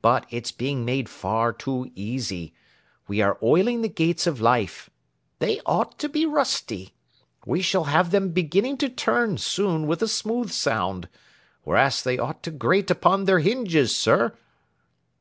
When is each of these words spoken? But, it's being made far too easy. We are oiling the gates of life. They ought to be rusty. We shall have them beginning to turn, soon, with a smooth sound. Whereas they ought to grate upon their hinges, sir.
But, 0.00 0.26
it's 0.28 0.50
being 0.50 0.84
made 0.84 1.08
far 1.08 1.52
too 1.52 1.92
easy. 1.94 2.52
We 3.06 3.20
are 3.22 3.38
oiling 3.44 3.80
the 3.80 3.88
gates 3.88 4.26
of 4.26 4.40
life. 4.40 4.90
They 5.38 5.60
ought 5.64 6.00
to 6.00 6.08
be 6.08 6.26
rusty. 6.26 6.94
We 7.46 7.62
shall 7.62 7.84
have 7.84 8.10
them 8.10 8.30
beginning 8.30 8.78
to 8.78 8.88
turn, 8.88 9.38
soon, 9.38 9.86
with 9.86 10.02
a 10.02 10.08
smooth 10.08 10.50
sound. 10.50 11.08
Whereas 11.62 12.02
they 12.02 12.18
ought 12.18 12.42
to 12.42 12.50
grate 12.50 12.90
upon 12.90 13.24
their 13.26 13.38
hinges, 13.38 13.94
sir. 13.96 14.36